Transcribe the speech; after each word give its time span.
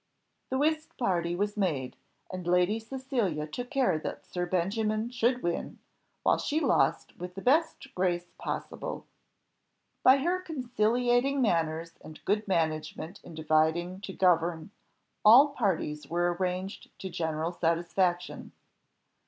The 0.49 0.57
whist 0.57 0.97
party 0.97 1.35
was 1.35 1.55
made, 1.55 1.95
and 2.31 2.47
Lady 2.47 2.79
Cecilia 2.79 3.45
took 3.45 3.69
care 3.69 3.99
that 3.99 4.25
Sir 4.25 4.47
Benjamin 4.47 5.11
should 5.11 5.43
win, 5.43 5.77
while 6.23 6.39
she 6.39 6.59
lost 6.59 7.15
with 7.19 7.35
the 7.35 7.41
best 7.43 7.93
grace 7.93 8.31
possible. 8.39 9.05
By 10.01 10.17
her 10.17 10.41
conciliating 10.41 11.39
manners 11.39 11.99
and 12.03 12.25
good 12.25 12.47
management 12.47 13.19
in 13.23 13.35
dividing 13.35 14.01
to 14.01 14.11
govern, 14.11 14.71
all 15.23 15.49
parties 15.49 16.07
were 16.07 16.33
arranged 16.33 16.89
to 16.97 17.07
general 17.07 17.51
satisfaction. 17.51 18.53
Mr. 18.55 19.17